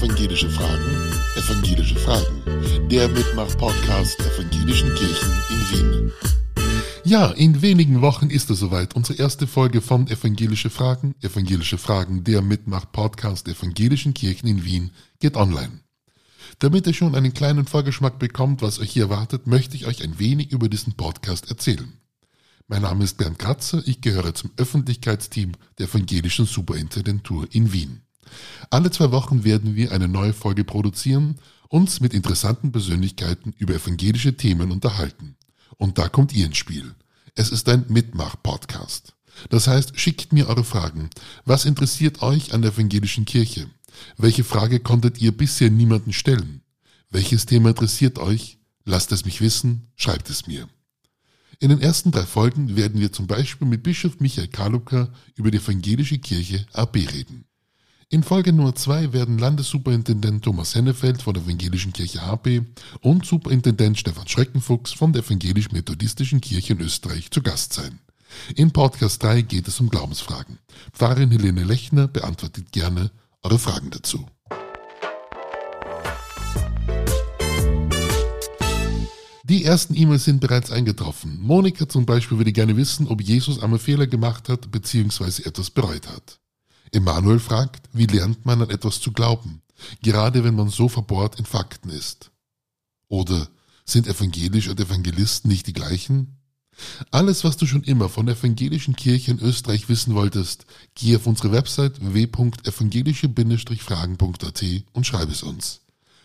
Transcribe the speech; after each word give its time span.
Evangelische 0.00 0.48
Fragen, 0.48 1.12
Evangelische 1.34 1.96
Fragen. 1.96 2.88
Der 2.88 3.08
Mitmach-Podcast 3.08 4.16
der 4.20 4.26
Evangelischen 4.32 4.94
Kirchen 4.94 5.32
in 5.50 5.70
Wien. 5.72 6.12
Ja, 7.02 7.32
in 7.32 7.62
wenigen 7.62 8.00
Wochen 8.00 8.30
ist 8.30 8.48
es 8.48 8.60
soweit. 8.60 8.94
Unsere 8.94 9.18
erste 9.18 9.48
Folge 9.48 9.80
von 9.80 10.06
Evangelische 10.06 10.70
Fragen, 10.70 11.16
Evangelische 11.20 11.78
Fragen, 11.78 12.22
der 12.22 12.42
Mitmach-Podcast 12.42 13.48
der 13.48 13.54
Evangelischen 13.54 14.14
Kirchen 14.14 14.46
in 14.46 14.64
Wien 14.64 14.92
geht 15.18 15.36
online. 15.36 15.80
Damit 16.60 16.86
ihr 16.86 16.94
schon 16.94 17.16
einen 17.16 17.34
kleinen 17.34 17.66
Vorgeschmack 17.66 18.20
bekommt, 18.20 18.62
was 18.62 18.78
euch 18.78 18.92
hier 18.92 19.06
erwartet, 19.06 19.48
möchte 19.48 19.74
ich 19.74 19.88
euch 19.88 20.04
ein 20.04 20.20
wenig 20.20 20.52
über 20.52 20.68
diesen 20.68 20.92
Podcast 20.92 21.50
erzählen. 21.50 21.92
Mein 22.68 22.82
Name 22.82 23.02
ist 23.02 23.18
Bernd 23.18 23.40
Kratzer, 23.40 23.82
ich 23.84 24.00
gehöre 24.00 24.32
zum 24.32 24.52
Öffentlichkeitsteam 24.58 25.54
der 25.80 25.88
Evangelischen 25.88 26.46
Superintendentur 26.46 27.48
in 27.50 27.72
Wien. 27.72 28.02
Alle 28.70 28.90
zwei 28.90 29.10
Wochen 29.10 29.44
werden 29.44 29.74
wir 29.74 29.92
eine 29.92 30.08
neue 30.08 30.32
Folge 30.32 30.64
produzieren, 30.64 31.36
uns 31.68 32.00
mit 32.00 32.14
interessanten 32.14 32.72
Persönlichkeiten 32.72 33.54
über 33.58 33.74
evangelische 33.74 34.36
Themen 34.36 34.70
unterhalten. 34.70 35.36
Und 35.76 35.98
da 35.98 36.08
kommt 36.08 36.32
ihr 36.32 36.46
ins 36.46 36.56
Spiel. 36.56 36.94
Es 37.34 37.50
ist 37.50 37.68
ein 37.68 37.84
Mitmach-Podcast. 37.88 39.14
Das 39.50 39.68
heißt, 39.68 39.98
schickt 39.98 40.32
mir 40.32 40.48
eure 40.48 40.64
Fragen. 40.64 41.10
Was 41.44 41.64
interessiert 41.64 42.22
euch 42.22 42.52
an 42.52 42.62
der 42.62 42.72
evangelischen 42.72 43.24
Kirche? 43.24 43.68
Welche 44.16 44.44
Frage 44.44 44.80
konntet 44.80 45.20
ihr 45.20 45.36
bisher 45.36 45.70
niemanden 45.70 46.12
stellen? 46.12 46.62
Welches 47.10 47.46
Thema 47.46 47.70
interessiert 47.70 48.18
euch? 48.18 48.58
Lasst 48.84 49.12
es 49.12 49.24
mich 49.24 49.40
wissen, 49.40 49.92
schreibt 49.96 50.30
es 50.30 50.46
mir. 50.46 50.68
In 51.60 51.70
den 51.70 51.80
ersten 51.80 52.10
drei 52.10 52.24
Folgen 52.24 52.76
werden 52.76 53.00
wir 53.00 53.12
zum 53.12 53.26
Beispiel 53.26 53.66
mit 53.66 53.82
Bischof 53.82 54.20
Michael 54.20 54.48
Kaluka 54.48 55.12
über 55.34 55.50
die 55.50 55.58
evangelische 55.58 56.18
Kirche 56.18 56.66
AB 56.72 56.96
reden. 56.96 57.44
In 58.10 58.22
Folge 58.22 58.54
Nummer 58.54 58.74
zwei 58.74 59.12
werden 59.12 59.36
Landessuperintendent 59.36 60.42
Thomas 60.42 60.74
Hennefeld 60.74 61.20
von 61.20 61.34
der 61.34 61.42
Evangelischen 61.42 61.92
Kirche 61.92 62.22
HP 62.22 62.62
und 63.02 63.26
Superintendent 63.26 63.98
Stefan 63.98 64.26
Schreckenfuchs 64.26 64.94
von 64.94 65.12
der 65.12 65.22
Evangelisch-Methodistischen 65.22 66.40
Kirche 66.40 66.72
in 66.72 66.80
Österreich 66.80 67.30
zu 67.30 67.42
Gast 67.42 67.74
sein. 67.74 67.98
In 68.54 68.70
Podcast 68.70 69.22
3 69.22 69.42
geht 69.42 69.68
es 69.68 69.78
um 69.78 69.90
Glaubensfragen. 69.90 70.58
Pfarrerin 70.94 71.30
Helene 71.30 71.64
Lechner 71.64 72.08
beantwortet 72.08 72.72
gerne 72.72 73.10
eure 73.42 73.58
Fragen 73.58 73.90
dazu. 73.90 74.24
Die 79.44 79.64
ersten 79.64 79.94
E-Mails 79.94 80.24
sind 80.24 80.40
bereits 80.40 80.70
eingetroffen. 80.70 81.38
Monika 81.42 81.86
zum 81.86 82.06
Beispiel 82.06 82.38
würde 82.38 82.52
gerne 82.52 82.74
wissen, 82.78 83.06
ob 83.06 83.20
Jesus 83.20 83.62
einmal 83.62 83.78
Fehler 83.78 84.06
gemacht 84.06 84.48
hat 84.48 84.70
bzw. 84.70 85.42
etwas 85.42 85.68
bereut 85.68 86.08
hat. 86.08 86.40
Emanuel 86.92 87.38
fragt, 87.38 87.88
wie 87.92 88.06
lernt 88.06 88.46
man 88.46 88.62
an 88.62 88.70
etwas 88.70 89.00
zu 89.00 89.12
glauben, 89.12 89.62
gerade 90.02 90.44
wenn 90.44 90.54
man 90.54 90.68
so 90.68 90.88
verbohrt 90.88 91.38
in 91.38 91.46
Fakten 91.46 91.90
ist? 91.90 92.30
Oder 93.08 93.48
sind 93.84 94.06
evangelisch 94.06 94.68
und 94.68 94.80
Evangelisten 94.80 95.50
nicht 95.50 95.66
die 95.66 95.72
gleichen? 95.72 96.36
Alles, 97.10 97.42
was 97.42 97.56
du 97.56 97.66
schon 97.66 97.82
immer 97.82 98.08
von 98.08 98.26
der 98.26 98.36
evangelischen 98.36 98.94
Kirche 98.94 99.32
in 99.32 99.40
Österreich 99.40 99.88
wissen 99.88 100.14
wolltest, 100.14 100.66
geh 100.94 101.16
auf 101.16 101.26
unsere 101.26 101.50
Website 101.50 102.00
www.evangelische-fragen.at 102.00 104.64
und 104.92 105.06
schreib 105.06 105.30
es 105.30 105.42
uns. 105.42 105.80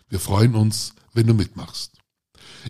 Wir 0.10 0.20
freuen 0.20 0.54
uns, 0.56 0.94
wenn 1.14 1.28
du 1.28 1.34
mitmachst. 1.34 1.94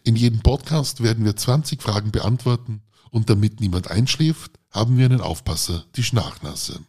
In 0.04 0.16
jedem 0.16 0.40
Podcast 0.40 1.04
werden 1.04 1.26
wir 1.26 1.36
20 1.36 1.82
Fragen 1.82 2.12
beantworten 2.12 2.82
und 3.12 3.30
damit 3.30 3.60
niemand 3.60 3.92
einschläft, 3.92 4.54
haben 4.72 4.98
wir 4.98 5.06
einen 5.06 5.22
Aufpasser, 5.22 5.86
die 5.96 6.04
Schnarchnase. 6.04 6.80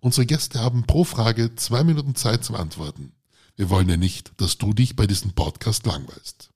Unsere 0.00 0.26
Gäste 0.26 0.60
haben 0.60 0.84
pro 0.84 1.04
Frage 1.04 1.54
zwei 1.56 1.84
Minuten 1.84 2.14
Zeit 2.14 2.44
zum 2.44 2.56
Antworten. 2.56 3.12
Wir 3.56 3.70
wollen 3.70 3.88
ja 3.88 3.96
nicht, 3.96 4.32
dass 4.40 4.58
du 4.58 4.74
dich 4.74 4.96
bei 4.96 5.06
diesem 5.06 5.32
Podcast 5.32 5.86
langweilst. 5.86 6.50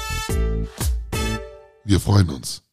Wir 1.87 2.01
freuen 2.01 2.29
uns. 2.31 2.66